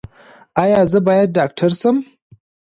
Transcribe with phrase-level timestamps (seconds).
[0.63, 1.97] ایا زه باید ډاکټر شم؟